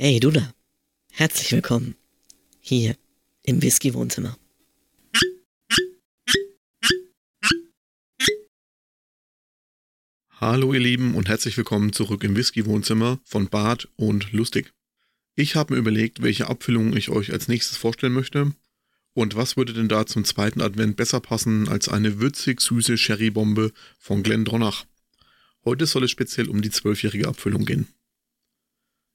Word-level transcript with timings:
Hey, 0.00 0.20
du 0.20 0.30
da. 0.30 0.54
Herzlich 1.10 1.50
willkommen. 1.50 1.96
Hier 2.60 2.94
im 3.42 3.60
Whisky-Wohnzimmer. 3.60 4.38
Hallo 10.30 10.72
ihr 10.72 10.78
Lieben 10.78 11.16
und 11.16 11.28
herzlich 11.28 11.56
willkommen 11.56 11.92
zurück 11.92 12.22
im 12.22 12.36
Whisky-Wohnzimmer 12.36 13.18
von 13.24 13.48
Bart 13.48 13.88
und 13.96 14.30
Lustig. 14.30 14.72
Ich 15.34 15.56
habe 15.56 15.74
mir 15.74 15.80
überlegt, 15.80 16.22
welche 16.22 16.46
Abfüllungen 16.46 16.96
ich 16.96 17.08
euch 17.08 17.32
als 17.32 17.48
nächstes 17.48 17.76
vorstellen 17.76 18.12
möchte. 18.12 18.52
Und 19.14 19.34
was 19.34 19.56
würde 19.56 19.72
denn 19.72 19.88
da 19.88 20.06
zum 20.06 20.24
zweiten 20.24 20.60
Advent 20.60 20.96
besser 20.96 21.18
passen 21.18 21.68
als 21.68 21.88
eine 21.88 22.20
würzig 22.20 22.60
süße 22.60 22.96
Sherry-Bombe 22.96 23.72
von 23.98 24.22
Glendronach? 24.22 24.84
Heute 25.64 25.86
soll 25.86 26.04
es 26.04 26.12
speziell 26.12 26.48
um 26.48 26.62
die 26.62 26.70
zwölfjährige 26.70 27.26
Abfüllung 27.26 27.64
gehen. 27.64 27.88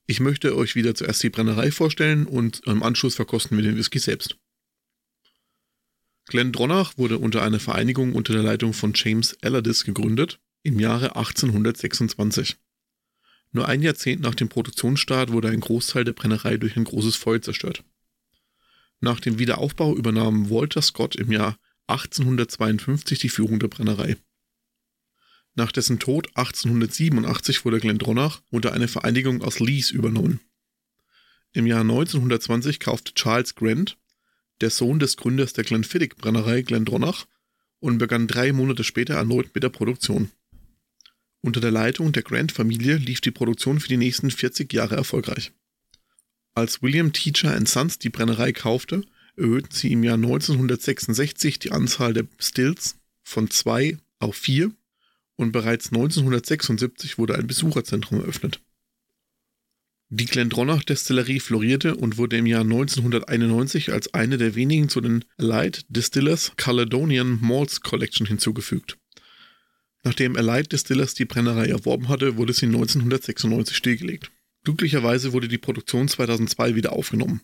Ich 0.05 0.19
möchte 0.19 0.55
euch 0.57 0.75
wieder 0.75 0.95
zuerst 0.95 1.23
die 1.23 1.29
Brennerei 1.29 1.71
vorstellen 1.71 2.25
und 2.25 2.61
im 2.65 2.83
Anschluss 2.83 3.15
verkosten 3.15 3.57
wir 3.57 3.63
den 3.63 3.77
Whisky 3.77 3.99
selbst. 3.99 4.37
Glendronach 6.25 6.97
wurde 6.97 7.17
unter 7.17 7.41
einer 7.41 7.59
Vereinigung 7.59 8.13
unter 8.13 8.33
der 8.33 8.43
Leitung 8.43 8.73
von 8.73 8.93
James 8.95 9.37
Allardyce 9.41 9.83
gegründet 9.83 10.39
im 10.63 10.79
Jahre 10.79 11.15
1826. 11.15 12.57
Nur 13.51 13.67
ein 13.67 13.81
Jahrzehnt 13.81 14.21
nach 14.21 14.35
dem 14.35 14.49
Produktionsstart 14.49 15.31
wurde 15.31 15.49
ein 15.49 15.59
Großteil 15.59 16.03
der 16.03 16.13
Brennerei 16.13 16.57
durch 16.57 16.75
ein 16.75 16.85
großes 16.85 17.15
Feuer 17.15 17.41
zerstört. 17.41 17.83
Nach 18.99 19.19
dem 19.19 19.37
Wiederaufbau 19.37 19.95
übernahm 19.95 20.49
Walter 20.49 20.81
Scott 20.81 21.15
im 21.15 21.31
Jahr 21.31 21.57
1852 21.87 23.19
die 23.19 23.29
Führung 23.29 23.59
der 23.59 23.67
Brennerei. 23.67 24.17
Nach 25.55 25.71
dessen 25.71 25.99
Tod 25.99 26.27
1887 26.35 27.63
wurde 27.63 27.79
Glendronach 27.79 28.41
unter 28.49 28.73
eine 28.73 28.87
Vereinigung 28.87 29.43
aus 29.43 29.59
Lees 29.59 29.91
übernommen. 29.91 30.39
Im 31.51 31.67
Jahr 31.67 31.81
1920 31.81 32.79
kaufte 32.79 33.13
Charles 33.13 33.53
Grant, 33.53 33.97
der 34.61 34.71
Sohn 34.71 34.97
des 34.97 35.17
Gründers 35.17 35.53
der 35.53 35.63
Glenfiddich 35.63 36.15
Brennerei 36.15 36.63
Glendronach, 36.63 37.25
und 37.79 37.97
begann 37.97 38.27
drei 38.27 38.53
Monate 38.53 38.83
später 38.83 39.15
erneut 39.15 39.53
mit 39.53 39.63
der 39.63 39.69
Produktion. 39.69 40.31
Unter 41.41 41.59
der 41.59 41.71
Leitung 41.71 42.13
der 42.13 42.23
Grant-Familie 42.23 42.95
lief 42.95 43.19
die 43.19 43.31
Produktion 43.31 43.81
für 43.81 43.89
die 43.89 43.97
nächsten 43.97 44.31
40 44.31 44.71
Jahre 44.71 44.95
erfolgreich. 44.95 45.51
Als 46.55 46.81
William 46.81 47.11
Teacher 47.11 47.59
Sons 47.65 47.99
die 47.99 48.09
Brennerei 48.09 48.53
kaufte, 48.53 49.03
erhöhten 49.35 49.71
sie 49.71 49.91
im 49.91 50.03
Jahr 50.03 50.15
1966 50.15 51.59
die 51.59 51.71
Anzahl 51.71 52.13
der 52.13 52.25
Stills 52.39 52.95
von 53.23 53.49
zwei 53.49 53.97
auf 54.19 54.37
vier 54.37 54.71
und 55.35 55.51
bereits 55.51 55.87
1976 55.87 57.17
wurde 57.17 57.35
ein 57.35 57.47
Besucherzentrum 57.47 58.21
eröffnet. 58.21 58.61
Die 60.09 60.25
Glendronach 60.25 60.83
Destillerie 60.83 61.39
florierte 61.39 61.95
und 61.95 62.17
wurde 62.17 62.37
im 62.37 62.45
Jahr 62.45 62.61
1991 62.61 63.91
als 63.91 64.13
eine 64.13 64.37
der 64.37 64.53
wenigen 64.53 64.87
zu 64.87 65.01
den 65.01 65.25
Light 65.37 65.85
Distillers 65.89 66.51
Caledonian 66.55 67.39
Malts 67.41 67.81
Collection 67.81 68.27
hinzugefügt. 68.27 68.97
Nachdem 70.03 70.35
Allied 70.35 70.71
Distillers 70.71 71.13
die 71.13 71.25
Brennerei 71.25 71.67
erworben 71.67 72.09
hatte, 72.09 72.37
wurde 72.37 72.53
sie 72.53 72.67
1996 72.67 73.75
stillgelegt. 73.75 74.31
Glücklicherweise 74.65 75.33
wurde 75.33 75.47
die 75.47 75.57
Produktion 75.57 76.07
2002 76.07 76.75
wieder 76.75 76.93
aufgenommen. 76.93 77.41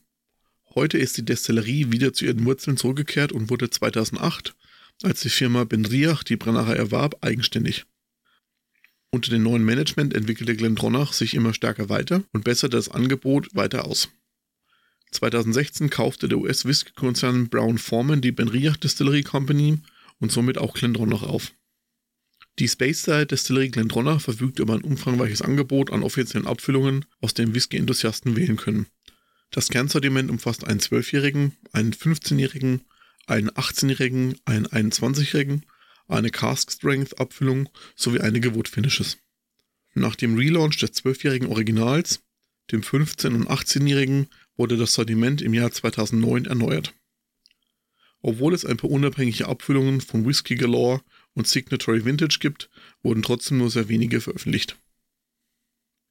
Heute 0.76 0.98
ist 0.98 1.18
die 1.18 1.26
Destillerie 1.26 1.92
wieder 1.92 2.14
zu 2.14 2.26
ihren 2.26 2.46
Wurzeln 2.46 2.78
zurückgekehrt 2.78 3.32
und 3.32 3.50
wurde 3.50 3.70
2008, 3.70 4.56
als 5.04 5.22
die 5.22 5.30
Firma 5.30 5.64
Benriach 5.64 6.24
die 6.24 6.36
Brennerei 6.36 6.74
erwarb, 6.74 7.18
eigenständig. 7.22 7.86
Unter 9.12 9.32
dem 9.32 9.44
neuen 9.44 9.64
Management 9.64 10.14
entwickelte 10.14 10.56
Glendronach 10.56 11.14
sich 11.14 11.34
immer 11.34 11.54
stärker 11.54 11.90
weiter 11.90 12.24
und 12.32 12.44
besserte 12.44 12.78
das 12.78 12.90
Angebot 12.90 13.50
weiter 13.56 13.86
aus. 13.86 14.10
2016 15.12 15.90
kaufte 15.90 16.28
der 16.28 16.38
US-Whisky-Konzern 16.38 17.50
Brown 17.50 17.80
Forman 17.80 18.22
die 18.22 18.32
Benriach 18.32 18.78
Distillery 18.78 19.24
Company 19.24 19.80
und 20.20 20.32
somit 20.32 20.60
auch 20.60 20.76
Glendronach 20.76 21.24
auf. 21.24 21.54
Die 22.60 22.68
Speyside 22.68 23.26
Distillery 23.26 23.70
Glendronach 23.70 24.22
verfügt 24.22 24.60
über 24.60 24.74
ein 24.74 24.82
umfangreiches 24.82 25.42
Angebot 25.42 25.92
an 25.92 26.04
offiziellen 26.04 26.46
Abfüllungen, 26.46 27.06
aus 27.22 27.34
dem 27.34 27.56
Whisky-Enthusiasten 27.56 28.36
wählen 28.36 28.58
können. 28.58 28.88
Das 29.50 29.70
Kernsortiment 29.70 30.30
umfasst 30.30 30.66
einen 30.66 30.80
12-Jährigen, 30.80 31.54
einen 31.72 31.94
15-Jährigen, 31.94 32.82
einen 33.30 33.50
18-Jährigen, 33.52 34.36
einen 34.46 34.68
21-Jährigen, 34.68 35.66
eine 36.08 36.32
Cask 36.32 36.72
Strength 36.72 37.20
Abfüllung 37.20 37.70
sowie 37.96 38.20
einige 38.20 38.56
Wood 38.56 38.68
Finishes. 38.68 39.18
Nach 39.94 40.16
dem 40.16 40.38
Relaunch 40.38 40.78
des 40.78 40.94
12-jährigen 40.94 41.48
Originals, 41.48 42.22
dem 42.72 42.82
15- 42.82 43.36
und 43.36 43.48
18-jährigen, 43.48 44.28
wurde 44.56 44.78
das 44.78 44.94
Sortiment 44.94 45.42
im 45.42 45.54
Jahr 45.54 45.72
2009 45.72 46.46
erneuert. 46.46 46.94
Obwohl 48.22 48.54
es 48.54 48.66
ein 48.66 48.78
paar 48.78 48.90
unabhängige 48.90 49.48
Abfüllungen 49.48 50.02
von 50.02 50.26
Whiskey 50.26 50.56
Galore 50.56 51.02
und 51.34 51.48
Signatory 51.48 52.04
Vintage 52.04 52.40
gibt, 52.40 52.70
wurden 53.02 53.24
trotzdem 53.24 53.60
nur 53.60 53.72
sehr 53.72 53.88
wenige 53.88 54.20
veröffentlicht. 54.20 54.78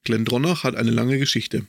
Glendronach 0.03 0.63
hat 0.63 0.75
eine 0.75 0.91
lange 0.91 1.19
Geschichte. 1.19 1.67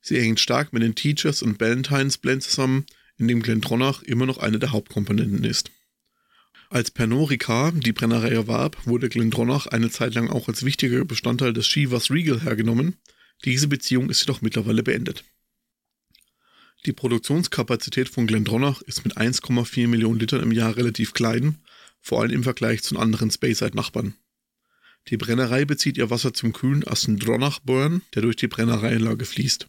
Sie 0.00 0.20
hängt 0.20 0.40
stark 0.40 0.72
mit 0.72 0.82
den 0.82 0.94
Teachers 0.94 1.42
und 1.42 1.58
Ballantines 1.58 2.18
Blend 2.18 2.42
zusammen, 2.42 2.86
in 3.20 3.28
dem 3.28 3.42
Glendronach 3.42 4.02
immer 4.02 4.26
noch 4.26 4.38
eine 4.38 4.58
der 4.58 4.72
Hauptkomponenten 4.72 5.44
ist. 5.44 5.70
Als 6.68 6.90
Pernod 6.90 7.30
Ricard 7.30 7.86
die 7.86 7.92
Brennerei 7.92 8.30
erwarb, 8.30 8.86
wurde 8.86 9.08
Glendronach 9.08 9.66
eine 9.66 9.90
Zeit 9.90 10.14
lang 10.14 10.28
auch 10.28 10.48
als 10.48 10.64
wichtiger 10.64 11.04
Bestandteil 11.04 11.52
des 11.52 11.66
Chivas 11.66 12.10
Regal 12.10 12.42
hergenommen. 12.42 12.96
Diese 13.44 13.68
Beziehung 13.68 14.10
ist 14.10 14.20
jedoch 14.20 14.40
mittlerweile 14.40 14.82
beendet. 14.82 15.24
Die 16.86 16.92
Produktionskapazität 16.92 18.08
von 18.08 18.26
Glendronach 18.26 18.82
ist 18.82 19.04
mit 19.04 19.16
1,4 19.18 19.86
Millionen 19.86 20.18
Litern 20.18 20.42
im 20.42 20.52
Jahr 20.52 20.76
relativ 20.76 21.12
klein 21.12 21.58
vor 22.00 22.20
allem 22.20 22.32
im 22.32 22.42
Vergleich 22.42 22.82
zu 22.82 22.98
anderen 22.98 23.30
Speyside-Nachbarn. 23.30 24.14
Die 25.08 25.16
Brennerei 25.16 25.64
bezieht 25.64 25.96
ihr 25.98 26.10
Wasser 26.10 26.34
zum 26.34 26.52
Kühlen 26.52 26.84
aus 26.84 27.02
dem 27.02 27.18
Dronach-Burn, 27.18 28.02
der 28.14 28.22
durch 28.22 28.36
die 28.36 28.48
Brennereianlage 28.48 29.24
fließt. 29.24 29.68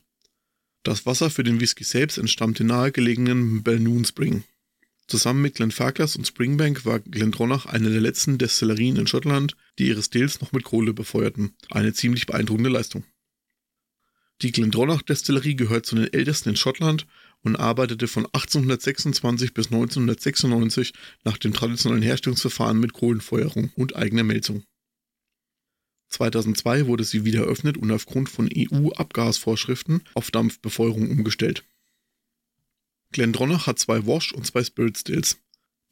Das 0.84 1.06
Wasser 1.06 1.30
für 1.30 1.44
den 1.44 1.60
Whisky 1.60 1.84
selbst 1.84 2.18
entstammt 2.18 2.58
dem 2.58 2.68
nahegelegenen 2.68 3.62
Balnoon 3.62 4.04
Spring. 4.04 4.44
Zusammen 5.08 5.42
mit 5.42 5.56
Glenfarclas 5.56 6.16
und 6.16 6.26
Springbank 6.26 6.86
war 6.86 7.00
Glendronach 7.00 7.66
eine 7.66 7.90
der 7.92 8.02
letzten 8.02 8.38
Destillerien 8.38 8.96
in 8.96 9.08
Schottland, 9.08 9.56
die 9.78 9.90
ihre 9.90 10.02
Stills 10.02 10.42
noch 10.42 10.54
mit 10.54 10.64
Kohle 10.64 10.94
befeuerten. 10.94 11.54
Eine 11.70 11.94
ziemlich 11.94 12.26
beeindruckende 12.26 12.70
Leistung. 12.70 13.04
Die 14.42 14.52
Glendronach 14.52 15.04
Destillerie 15.04 15.56
gehört 15.56 15.86
zu 15.86 15.96
den 15.96 16.12
ältesten 16.12 16.50
in 16.50 16.56
Schottland 16.56 17.06
und 17.44 17.58
arbeitete 17.58 18.08
von 18.08 18.26
1826 18.26 19.54
bis 19.54 19.68
1996 19.68 20.94
nach 21.24 21.38
dem 21.38 21.54
traditionellen 21.54 22.02
Herstellungsverfahren 22.02 22.80
mit 22.80 22.94
Kohlenfeuerung 22.94 23.72
und 23.76 23.96
eigener 23.96 24.24
Melzung. 24.24 24.64
2002 26.12 26.88
wurde 26.88 27.04
sie 27.04 27.24
wieder 27.26 27.42
eröffnet 27.42 27.78
und 27.78 27.90
aufgrund 27.90 28.30
von 28.30 28.50
EU-Abgasvorschriften 28.54 30.04
auf 30.14 30.30
Dampfbefeuerung 30.30 31.10
umgestellt. 31.10 31.64
Glendronach 33.12 33.66
hat 33.68 33.80
zwei 33.80 34.06
Wash- 34.06 34.34
und 34.34 34.46
zwei 34.46 34.64
Spirit 34.64 34.98
Stills. 34.98 35.40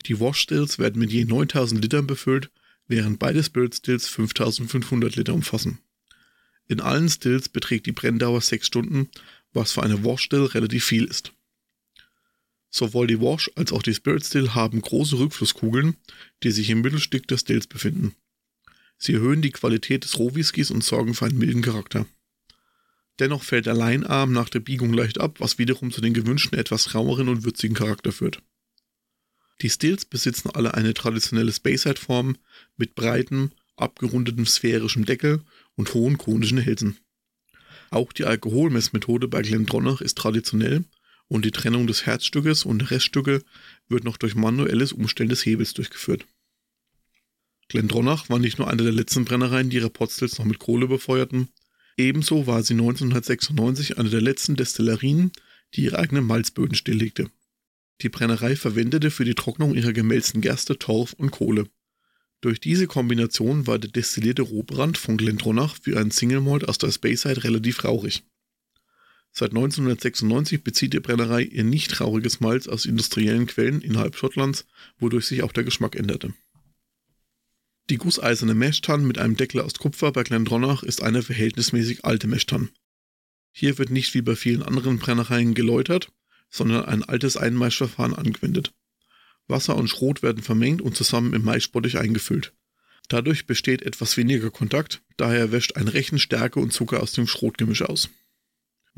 Die 0.06 0.20
Wash 0.20 0.40
Stills 0.40 0.78
werden 0.78 1.00
mit 1.00 1.12
je 1.12 1.26
9000 1.26 1.82
Litern 1.82 2.06
befüllt, 2.06 2.52
während 2.88 3.20
beide 3.20 3.44
Spirit 3.44 3.76
Stills 3.76 4.08
5500 4.08 5.16
Liter 5.16 5.34
umfassen. 5.34 5.80
In 6.68 6.82
allen 6.82 7.10
Stills 7.10 7.50
beträgt 7.50 7.86
die 7.86 7.92
Brenndauer 7.94 8.42
6 8.42 8.66
Stunden, 8.66 9.10
was 9.54 9.72
für 9.72 9.84
eine 9.84 10.04
Wash 10.04 10.24
Still 10.24 10.46
relativ 10.46 10.86
viel 10.86 11.06
ist. 11.06 11.34
Sowohl 12.70 13.08
die 13.08 13.20
Wash 13.20 13.50
als 13.56 13.72
auch 13.72 13.82
die 13.82 13.94
Spirit 13.94 14.26
Still 14.26 14.50
haben 14.50 14.82
große 14.82 15.18
Rückflusskugeln, 15.18 15.96
die 16.44 16.52
sich 16.52 16.70
im 16.70 16.82
Mittelstück 16.82 17.28
des 17.28 17.42
Stills 17.42 17.68
befinden. 17.68 18.16
Sie 19.00 19.14
erhöhen 19.14 19.42
die 19.42 19.52
Qualität 19.52 20.04
des 20.04 20.20
Rohwhiskys 20.20 20.72
und 20.72 20.84
sorgen 20.84 21.16
für 21.16 21.26
einen 21.26 21.38
milden 21.38 21.62
Charakter. 21.62 22.06
Dennoch 23.20 23.44
fällt 23.44 23.66
der 23.66 23.74
Leinarm 23.74 24.32
nach 24.34 24.50
der 24.50 24.60
Biegung 24.60 24.94
leicht 24.94 25.20
ab, 25.20 25.40
was 25.40 25.58
wiederum 25.58 25.92
zu 25.92 26.02
den 26.02 26.14
gewünschten 26.14 26.58
etwas 26.60 26.94
raueren 26.94 27.30
und 27.30 27.44
würzigen 27.44 27.76
Charakter 27.76 28.12
führt. 28.12 28.42
Die 29.62 29.70
Stills 29.70 30.06
besitzen 30.06 30.50
alle 30.52 30.74
eine 30.74 30.94
traditionelle 30.94 31.52
Speyside-Form 31.52 32.38
mit 32.78 32.96
breitem, 32.96 33.52
abgerundetem 33.76 34.46
sphärischem 34.46 35.06
Deckel 35.06 35.42
und 35.76 35.94
hohen 35.94 36.18
konischen 36.18 36.58
Hälsen. 36.58 36.98
Auch 37.92 38.14
die 38.14 38.26
Alkoholmessmethode 38.26 39.28
bei 39.28 39.42
Glendronach 39.42 40.02
ist 40.02 40.18
traditionell 40.18 40.84
und 41.28 41.46
die 41.46 41.52
Trennung 41.52 41.88
des 41.88 42.06
Herzstückes 42.06 42.66
und 42.66 42.92
Reststücke 42.92 43.44
wird 43.88 44.04
noch 44.04 44.18
durch 44.18 44.36
manuelles 44.36 44.94
Umstellen 44.94 45.30
des 45.30 45.46
Hebels 45.46 45.74
durchgeführt. 45.74 46.26
Glendronach 47.70 48.30
war 48.30 48.40
nicht 48.40 48.58
nur 48.58 48.68
eine 48.68 48.84
der 48.84 48.92
letzten 48.92 49.26
Brennereien, 49.26 49.70
die 49.70 49.78
ihre 49.78 49.92
Potsdils 49.92 50.40
noch 50.40 50.46
mit 50.46 50.58
Kohle 50.58 50.88
befeuerten, 50.88 51.50
ebenso 51.98 52.48
war 52.48 52.64
sie 52.64 52.74
1996 52.74 54.00
eine 54.00 54.10
der 54.10 54.22
letzten 54.22 54.56
Destillerien, 54.56 55.32
die 55.76 55.84
ihre 55.84 56.00
eigenen 56.00 56.26
Malzböden 56.26 56.76
stilllegte. 56.76 57.30
Die 58.02 58.10
Brennerei 58.10 58.56
verwendete 58.56 59.12
für 59.12 59.24
die 59.24 59.36
Trocknung 59.36 59.76
ihrer 59.76 59.94
gemälzten 59.94 60.42
Gerste 60.42 60.80
Torf 60.80 61.14
und 61.14 61.30
Kohle. 61.30 61.68
Durch 62.42 62.60
diese 62.60 62.88
Kombination 62.88 63.68
war 63.68 63.78
der 63.78 63.92
destillierte 63.92 64.42
Rohbrand 64.42 64.98
von 64.98 65.18
Glendronach 65.18 65.76
für 65.80 66.00
einen 66.00 66.12
Single 66.12 66.42
Malt 66.42 66.68
aus 66.68 66.80
der 66.80 66.92
Speyside 66.92 67.44
relativ 67.44 67.84
rauchig. 67.84 68.24
Seit 69.32 69.52
1996 69.52 70.64
bezieht 70.64 70.94
die 70.94 71.00
Brennerei 71.02 71.44
ihr 71.44 71.64
nicht 71.64 71.92
trauriges 71.92 72.40
Malz 72.40 72.68
aus 72.68 72.86
industriellen 72.86 73.46
Quellen 73.46 73.82
innerhalb 73.82 74.16
Schottlands, 74.16 74.66
wodurch 74.98 75.26
sich 75.26 75.44
auch 75.44 75.52
der 75.52 75.66
Geschmack 75.66 75.96
änderte. 75.96 76.34
Die 77.90 77.98
gusseiserne 77.98 78.54
Meshtan 78.54 79.06
mit 79.06 79.18
einem 79.18 79.36
Deckel 79.36 79.62
aus 79.62 79.74
Kupfer 79.74 80.12
bei 80.12 80.22
Glendronach 80.22 80.84
ist 80.84 81.02
eine 81.02 81.24
verhältnismäßig 81.24 82.06
alte 82.06 82.28
Meshtan. 82.28 82.70
Hier 83.52 83.80
wird 83.80 83.90
nicht 83.90 84.14
wie 84.14 84.22
bei 84.22 84.36
vielen 84.36 84.62
anderen 84.62 85.00
Brennereien 85.00 85.56
geläutert, 85.56 86.12
sondern 86.52 86.86
ein 86.86 87.04
altes 87.04 87.36
Einmaischverfahren 87.36 88.14
angewendet. 88.14 88.74
Wasser 89.48 89.76
und 89.76 89.88
Schrot 89.88 90.22
werden 90.22 90.44
vermengt 90.44 90.84
und 90.84 90.96
zusammen 90.96 91.34
im 91.34 91.44
Maisbottich 91.44 91.98
eingefüllt. 91.98 92.54
Dadurch 93.08 93.48
besteht 93.48 93.82
etwas 93.82 94.18
weniger 94.18 94.52
Kontakt, 94.52 95.02
daher 95.18 95.52
wäscht 95.52 95.76
ein 95.76 95.88
Rechen 95.88 96.20
Stärke 96.20 96.60
und 96.60 96.72
Zucker 96.72 97.02
aus 97.02 97.14
dem 97.14 97.26
Schrotgemisch 97.26 97.82
aus. 97.82 98.10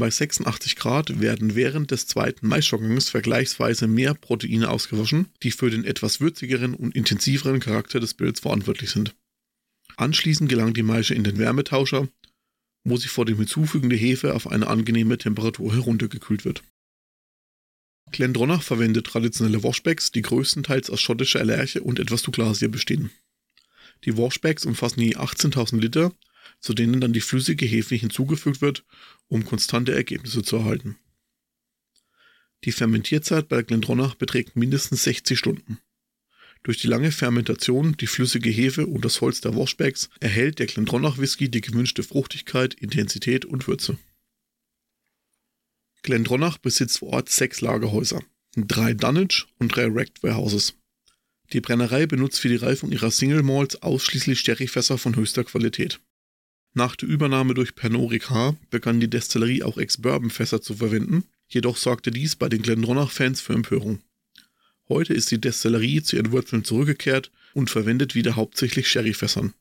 Bei 0.01 0.09
86 0.09 0.77
Grad 0.77 1.19
werden 1.19 1.53
während 1.53 1.91
des 1.91 2.07
zweiten 2.07 2.47
Maischockens 2.47 3.09
vergleichsweise 3.09 3.85
mehr 3.85 4.15
Proteine 4.15 4.71
ausgewaschen, 4.71 5.27
die 5.43 5.51
für 5.51 5.69
den 5.69 5.85
etwas 5.85 6.19
würzigeren 6.19 6.73
und 6.73 6.95
intensiveren 6.95 7.59
Charakter 7.59 7.99
des 7.99 8.15
Bilds 8.15 8.39
verantwortlich 8.39 8.89
sind. 8.89 9.15
Anschließend 9.97 10.49
gelangt 10.49 10.75
die 10.75 10.81
Maische 10.81 11.13
in 11.13 11.23
den 11.23 11.37
Wärmetauscher, 11.37 12.07
wo 12.83 12.97
sie 12.97 13.09
vor 13.09 13.25
dem 13.25 13.37
Hinzufügen 13.37 13.91
der 13.91 13.99
Hefe 13.99 14.33
auf 14.33 14.47
eine 14.47 14.65
angenehme 14.65 15.19
Temperatur 15.19 15.71
heruntergekühlt 15.71 16.45
wird. 16.45 16.63
Glendronach 18.11 18.63
verwendet 18.63 19.05
traditionelle 19.05 19.61
Washbacks, 19.61 20.11
die 20.11 20.23
größtenteils 20.23 20.89
aus 20.89 20.99
schottischer 20.99 21.45
Lerche 21.45 21.83
und 21.83 21.99
etwas 21.99 22.23
Douglasie 22.23 22.69
bestehen. 22.69 23.11
Die 24.05 24.17
Washbacks 24.17 24.65
umfassen 24.65 25.01
je 25.01 25.15
18.000 25.17 25.79
Liter, 25.79 26.11
zu 26.59 26.73
denen 26.73 27.01
dann 27.01 27.13
die 27.13 27.21
flüssige 27.21 27.65
Hefe 27.65 27.95
hinzugefügt 27.95 28.61
wird, 28.61 28.85
um 29.27 29.45
konstante 29.45 29.93
Ergebnisse 29.93 30.43
zu 30.43 30.57
erhalten. 30.57 30.97
Die 32.63 32.71
Fermentierzeit 32.71 33.47
bei 33.47 33.63
Glendronach 33.63 34.15
beträgt 34.15 34.55
mindestens 34.55 35.03
60 35.03 35.37
Stunden. 35.37 35.79
Durch 36.63 36.77
die 36.77 36.87
lange 36.87 37.11
Fermentation, 37.11 37.97
die 37.97 38.05
flüssige 38.05 38.51
Hefe 38.51 38.85
und 38.85 39.03
das 39.03 39.19
Holz 39.21 39.41
der 39.41 39.55
Washbacks 39.55 40.09
erhält 40.19 40.59
der 40.59 40.67
Glendronach 40.67 41.17
Whisky 41.17 41.49
die 41.49 41.61
gewünschte 41.61 42.03
Fruchtigkeit, 42.03 42.75
Intensität 42.75 43.45
und 43.45 43.67
Würze. 43.67 43.97
Glendronach 46.03 46.59
besitzt 46.59 46.99
vor 46.99 47.09
Ort 47.09 47.29
sechs 47.29 47.61
Lagerhäuser, 47.61 48.23
drei 48.55 48.93
Dunnage 48.93 49.47
und 49.57 49.75
drei 49.75 49.93
Wrecked 49.93 50.21
Warehouses. 50.21 50.75
Die 51.53 51.61
Brennerei 51.61 52.05
benutzt 52.05 52.39
für 52.39 52.49
die 52.49 52.55
Reifung 52.55 52.91
ihrer 52.91 53.11
Single 53.11 53.43
Malls 53.43 53.81
ausschließlich 53.81 54.39
Sherryfässer 54.39 54.97
von 54.97 55.15
höchster 55.15 55.43
Qualität. 55.43 55.99
Nach 56.73 56.95
der 56.95 57.09
Übernahme 57.09 57.53
durch 57.53 57.75
Pernod 57.75 58.11
Ricard 58.11 58.55
begann 58.69 59.01
die 59.01 59.09
Destillerie 59.09 59.63
auch 59.63 59.77
Ex-Bourbon-Fässer 59.77 60.61
zu 60.61 60.75
verwenden, 60.75 61.25
jedoch 61.49 61.75
sorgte 61.75 62.11
dies 62.11 62.37
bei 62.37 62.47
den 62.47 62.61
Glendronach-Fans 62.61 63.41
für 63.41 63.53
Empörung. 63.53 63.99
Heute 64.87 65.13
ist 65.13 65.31
die 65.31 65.41
Destillerie 65.41 66.01
zu 66.01 66.15
ihren 66.15 66.31
Wurzeln 66.31 66.63
zurückgekehrt 66.63 67.31
und 67.53 67.69
verwendet 67.69 68.15
wieder 68.15 68.37
hauptsächlich 68.37 68.87
Sherryfässern. 68.87 69.53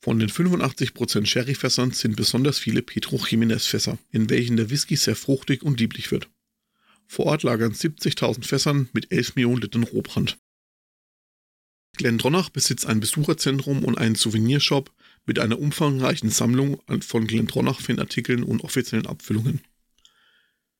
Von 0.00 0.18
den 0.18 0.30
85% 0.30 1.26
Sherryfässern 1.26 1.90
sind 1.92 2.16
besonders 2.16 2.58
viele 2.58 2.82
Pedro 2.82 3.16
Jiménez 3.16 3.66
Fässer, 3.66 3.98
in 4.10 4.28
welchen 4.30 4.56
der 4.56 4.70
Whisky 4.70 4.96
sehr 4.96 5.16
fruchtig 5.16 5.62
und 5.62 5.80
lieblich 5.80 6.10
wird. 6.10 6.28
Vor 7.06 7.26
Ort 7.26 7.42
lagern 7.42 7.72
70.000 7.72 8.44
Fässern 8.44 8.88
mit 8.92 9.12
11 9.12 9.36
Millionen 9.36 9.60
Litern 9.60 9.82
Rohbrand. 9.82 10.38
Glendronach 11.96 12.48
besitzt 12.50 12.86
ein 12.86 13.00
Besucherzentrum 13.00 13.84
und 13.84 13.96
einen 13.98 14.14
Souvenirshop 14.14 14.90
mit 15.26 15.38
einer 15.38 15.58
umfangreichen 15.58 16.30
Sammlung 16.30 16.80
von 17.00 17.26
Glendronach-Fanartikeln 17.26 18.42
und 18.42 18.62
offiziellen 18.62 19.06
Abfüllungen. 19.06 19.60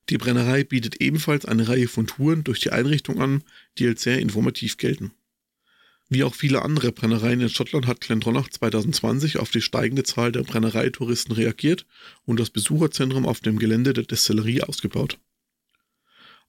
Die 0.09 0.17
Brennerei 0.17 0.63
bietet 0.63 1.01
ebenfalls 1.01 1.45
eine 1.45 1.67
Reihe 1.67 1.87
von 1.87 2.05
Touren 2.05 2.43
durch 2.43 2.59
die 2.59 2.71
Einrichtung 2.71 3.19
an, 3.19 3.43
die 3.77 3.87
als 3.87 4.03
sehr 4.03 4.19
informativ 4.19 4.77
gelten. 4.77 5.11
Wie 6.07 6.23
auch 6.23 6.35
viele 6.35 6.61
andere 6.61 6.91
Brennereien 6.91 7.41
in 7.41 7.49
Schottland 7.49 7.87
hat 7.87 8.01
Glendronach 8.01 8.47
2020 8.47 9.37
auf 9.37 9.49
die 9.49 9.61
steigende 9.61 10.03
Zahl 10.03 10.31
der 10.31 10.43
Brennereitouristen 10.43 11.33
reagiert 11.33 11.87
und 12.25 12.39
das 12.39 12.51
Besucherzentrum 12.51 13.25
auf 13.25 13.39
dem 13.39 13.57
Gelände 13.57 13.93
der 13.93 14.03
Destillerie 14.03 14.61
ausgebaut. 14.61 15.17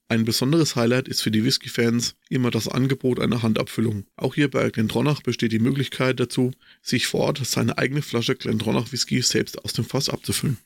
Ein 0.08 0.24
besonderes 0.24 0.76
Highlight 0.76 1.08
ist 1.08 1.22
für 1.22 1.32
die 1.32 1.42
Whisky-Fans 1.42 2.14
immer 2.28 2.52
das 2.52 2.68
Angebot 2.68 3.18
einer 3.18 3.42
Handabfüllung. 3.42 4.06
Auch 4.14 4.36
hier 4.36 4.48
bei 4.48 4.70
Glendronach 4.70 5.20
besteht 5.20 5.50
die 5.50 5.58
Möglichkeit 5.58 6.20
dazu, 6.20 6.52
sich 6.80 7.08
vor 7.08 7.22
Ort 7.22 7.44
seine 7.44 7.76
eigene 7.76 8.02
Flasche 8.02 8.36
Glendronach 8.36 8.92
Whisky 8.92 9.20
selbst 9.20 9.64
aus 9.64 9.72
dem 9.72 9.84
Fass 9.84 10.08
abzufüllen. 10.08 10.58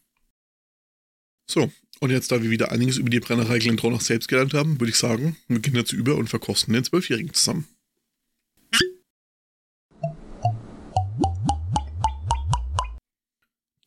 So, 1.47 1.73
und 2.01 2.11
jetzt, 2.11 2.31
da 2.31 2.43
wir 2.43 2.51
wieder 2.51 2.71
einiges 2.71 2.99
über 2.99 3.09
die 3.09 3.21
Brennerei 3.21 3.59
Glendronach 3.59 4.03
selbst 4.03 4.29
gelernt 4.29 4.53
haben, 4.53 4.79
würde 4.79 4.91
ich 4.91 4.99
sagen, 4.99 5.39
wir 5.49 5.61
gehen 5.61 5.75
dazu 5.75 5.97
über 5.97 6.17
und 6.17 6.29
verkosten 6.29 6.75
den 6.75 6.85
Zwölfjährigen 6.85 7.33
zusammen. 7.33 7.67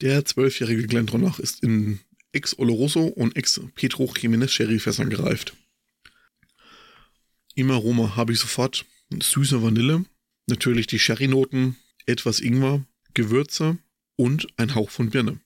Der 0.02 0.26
zwölfjährige 0.26 0.88
Glendronach 0.88 1.40
ist 1.40 1.64
in 1.64 2.00
Ex-Oloroso 2.34 3.06
und 3.06 3.36
Ex-Pedro 3.36 4.06
Jiménez 4.06 4.50
Sherry-Fässern 4.50 5.10
gereift. 5.10 5.56
Im 7.56 7.72
Aroma 7.72 8.16
habe 8.16 8.34
ich 8.34 8.40
sofort 8.40 8.86
süße 9.12 9.62
Vanille, 9.62 10.06
natürlich 10.48 10.88
die 10.88 11.00
Sherry-Noten, 11.00 11.78
etwas 12.06 12.40
Ingwer, 12.40 12.86
Gewürze 13.14 13.78
und 14.16 14.48
ein 14.58 14.76
Hauch 14.76 14.90
von 14.90 15.12
Birne. 15.12 15.40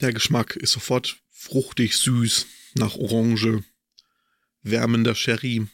Der 0.00 0.12
Geschmack 0.12 0.56
ist 0.56 0.72
sofort 0.72 1.22
fruchtig 1.30 1.96
süß, 1.96 2.46
nach 2.74 2.96
Orange, 2.96 3.62
wärmender 4.62 5.14
Sherry, 5.14 5.66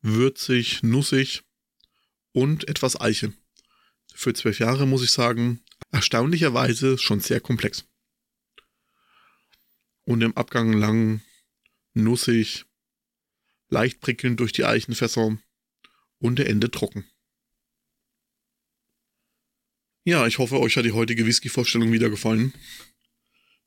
würzig, 0.00 0.82
nussig 0.82 1.42
und 2.32 2.68
etwas 2.68 3.00
Eiche. 3.00 3.32
Für 4.14 4.32
zwölf 4.32 4.58
Jahre 4.58 4.86
muss 4.86 5.02
ich 5.02 5.10
sagen, 5.10 5.62
erstaunlicherweise 5.92 6.98
schon 6.98 7.20
sehr 7.20 7.40
komplex. 7.40 7.84
Und 10.10 10.22
im 10.22 10.36
Abgang 10.36 10.72
lang, 10.72 11.20
nussig, 11.94 12.64
leicht 13.68 14.00
prickelnd 14.00 14.40
durch 14.40 14.50
die 14.50 14.64
Eichenfässer 14.64 15.38
und 16.18 16.36
der 16.40 16.48
Ende 16.48 16.68
trocken. 16.72 17.08
Ja, 20.02 20.26
ich 20.26 20.38
hoffe, 20.38 20.58
euch 20.58 20.76
hat 20.76 20.84
die 20.84 20.90
heutige 20.90 21.26
Whisky-Vorstellung 21.26 21.92
wieder 21.92 22.10
gefallen. 22.10 22.52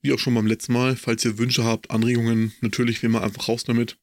Wie 0.02 0.12
auch 0.12 0.20
schon 0.20 0.34
beim 0.34 0.46
letzten 0.46 0.74
Mal, 0.74 0.98
falls 0.98 1.24
ihr 1.24 1.38
Wünsche 1.38 1.64
habt, 1.64 1.92
Anregungen, 1.92 2.54
natürlich 2.60 3.02
wie 3.02 3.06
immer 3.06 3.24
einfach 3.24 3.48
raus 3.48 3.64
damit. 3.64 3.98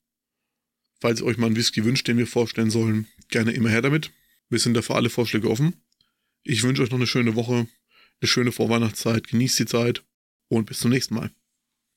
Falls 0.99 1.21
ihr 1.21 1.27
euch 1.27 1.37
mal 1.37 1.49
einen 1.49 1.57
Whisky 1.57 1.85
wünscht, 1.85 2.09
den 2.09 2.17
wir 2.17 2.27
vorstellen 2.27 2.71
sollen, 2.71 3.07
gerne 3.29 3.53
immer 3.53 3.69
her 3.69 3.83
damit. 3.83 4.13
Wir 4.49 4.61
sind 4.61 4.73
da 4.73 4.81
für 4.81 4.95
alle 4.95 5.11
Vorschläge 5.11 5.51
offen. 5.51 5.85
Ich 6.43 6.63
wünsche 6.63 6.81
euch 6.81 6.91
noch 6.91 6.97
eine 6.97 7.07
schöne 7.07 7.35
Woche, 7.35 7.69
eine 8.23 8.29
schöne 8.29 8.51
Vorweihnachtszeit, 8.51 9.29
genießt 9.29 9.59
die 9.59 9.67
Zeit 9.67 10.07
und 10.49 10.65
bis 10.65 10.79
zum 10.79 10.91
nächsten 10.91 11.17
Mal. 11.17 11.31